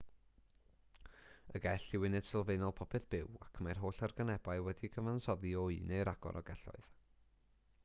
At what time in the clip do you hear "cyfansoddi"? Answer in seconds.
4.97-5.55